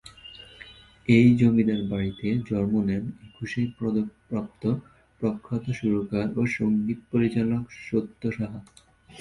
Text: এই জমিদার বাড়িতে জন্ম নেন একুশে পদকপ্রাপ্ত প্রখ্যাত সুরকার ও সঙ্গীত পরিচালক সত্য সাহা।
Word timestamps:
এই 1.07 1.27
জমিদার 1.35 1.81
বাড়িতে 1.83 2.27
জন্ম 2.49 2.73
নেন 2.83 3.03
একুশে 3.27 3.61
পদকপ্রাপ্ত 3.77 4.63
প্রখ্যাত 5.21 5.65
সুরকার 5.71 6.27
ও 6.37 6.41
সঙ্গীত 6.57 6.99
পরিচালক 7.11 7.63
সত্য 7.87 8.21
সাহা। 8.37 8.59